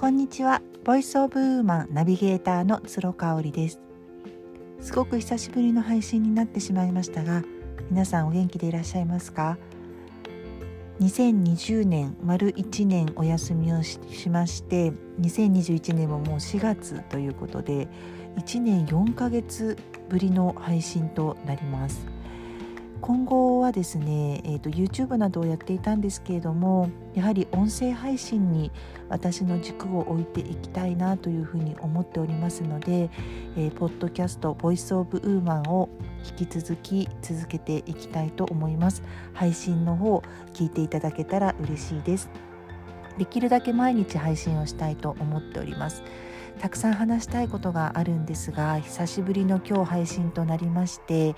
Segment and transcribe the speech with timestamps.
[0.00, 0.62] こんにちは。
[0.84, 3.80] ボイスオブウーマンナビゲーターの鶴香織です。
[4.80, 7.42] すごく久しぶりの配信になってしまいましたが
[7.90, 9.58] 皆さんお元気でいらっしゃいますか
[11.00, 13.98] ？2020年丸1年お休みをし
[14.30, 17.88] まして2021年ももう4月ということで
[18.36, 19.76] 1年4ヶ月
[20.08, 22.17] ぶりの配信となります。
[23.00, 28.70] 今後はですね、えーと、YouTube などをやっていたんですけれどもやはり音声配信に
[29.08, 33.10] 私の軸を置いていきたいなというふうに思っておりますので、
[33.56, 35.88] えー、ポッドキャスト「ボイスオブウーマンを
[36.28, 39.02] 引き続き続けていきたいと思います。
[39.32, 40.22] 配信の方
[40.52, 42.28] 聞いていただけたら嬉しいです。
[43.16, 46.02] できるだけ毎日配信をしたいと思っております。
[46.58, 51.36] たくさん話したいことがあるんですが久しぶりの今日配信となりまして、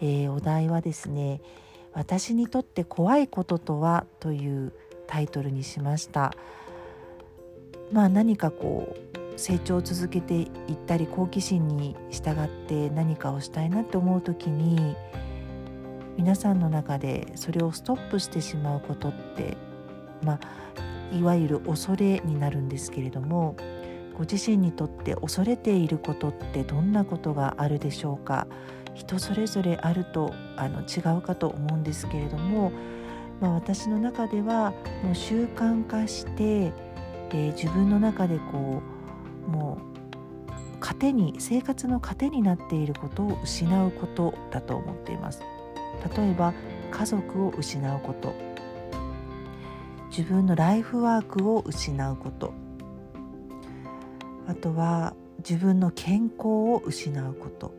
[0.00, 1.40] えー、お題はですね
[1.92, 4.72] 「私にとって怖いこととは?」という
[5.08, 6.32] タイトルにしました。
[7.92, 10.48] まあ何かこう成長を続けていっ
[10.86, 14.94] たり好奇心に従って何かをしたいなって思う時に
[16.16, 19.56] 皆さんの中でそれをストップしてしまうことって
[20.22, 23.56] まあいわゆる恐れになるんですけれども
[24.20, 28.46] ご自身にとって恐れていることってどんなことがあるでしょうか？
[28.92, 32.70] 人それぞれあるとあの違うかと思うんですけれども、
[33.40, 38.82] まあ、私の中ではもう習慣化して、えー、自分の中でこ
[39.46, 39.78] うも
[40.50, 45.40] う糧に生活の糧になっていることを失うことだと思っています。
[46.14, 46.52] 例えば
[46.90, 48.34] 家族を失うこと。
[50.10, 52.59] 自分のライフワークを失うこと。
[54.50, 57.72] あとは自分の健康を失うこと。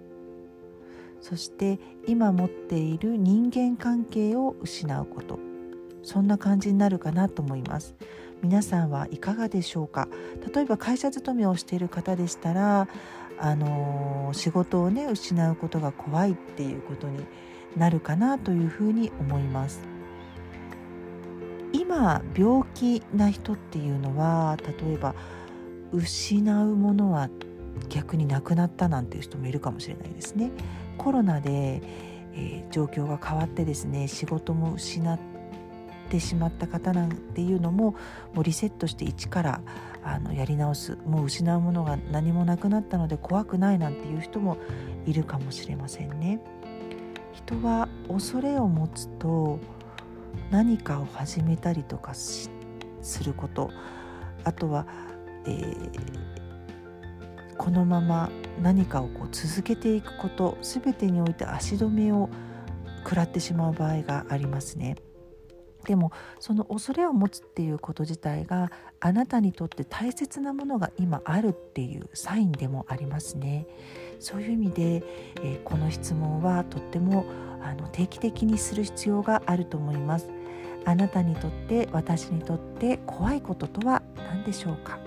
[1.19, 5.37] そして今持っている人間関係を失うこと。
[6.01, 7.93] そんな感じになるかなと思います。
[8.41, 10.07] 皆さんはいかがでしょうか？
[10.55, 12.87] 例えば会社勤めをしている方でしたら
[13.37, 17.25] あの、仕事をね失うことが怖いっていうことに
[17.75, 19.81] なるかなというふうに思います。
[21.73, 25.13] 今病気な人っていうのは例えば
[25.91, 27.29] 失うものは
[27.89, 30.51] 逆になくなったなんていう人もいるかもしれないですね。
[30.97, 31.81] コロナで、
[32.33, 35.19] えー、状況が変わってですね仕事も失っ
[36.09, 37.95] てしまった方なんていうのも
[38.33, 39.61] もうリセットして一から
[40.03, 44.57] あのやり直すもう失うものが何もなくなったので怖くないなんていう人も
[45.05, 46.39] いるかもしれませんね。
[47.33, 49.59] 人は恐れを持つと
[50.51, 52.49] 何かを始めたりとかす
[53.23, 53.71] ること
[54.43, 54.85] あとは
[55.45, 58.29] えー、このまま
[58.61, 62.29] 何かをこう続けていくこと全てにおいて足止めを
[63.03, 64.95] 食らってしまう場合がありますね。
[65.85, 73.65] でもその恐れを持つっていうこと自体があなたにとって大切なものが今あるっていうサインでもありますね。
[74.19, 75.03] そういう意味で、
[75.37, 77.25] えー、この質問はとっても
[77.63, 80.29] あの定期的にする必要があると思います。
[80.85, 84.99] あなたにとって私にとって怖いこととは何でしょうか？